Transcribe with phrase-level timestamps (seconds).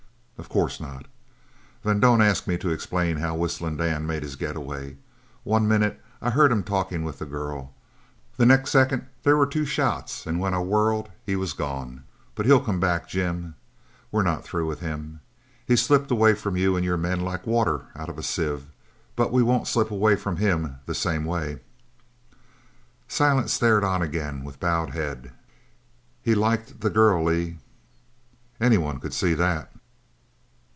[0.37, 1.05] "Of course not."
[1.83, 4.97] "Then don't ask me to explain how Whistling Dan made his getaway.
[5.43, 7.75] One minute I heard him talkin' with the girl.
[8.37, 12.05] The next second there was two shots and when I whirled he was gone.
[12.33, 13.53] But he'll come back, Jim.
[14.11, 15.19] We're not through with him.
[15.63, 18.65] He slipped away from you and your men like water out of a sieve,
[19.15, 21.59] but we won't slip away from him the same way."
[23.07, 25.33] Silent stared on again with bowed head.
[26.23, 27.59] "He liked the girl, Lee?"
[28.59, 29.67] "Any one could see that."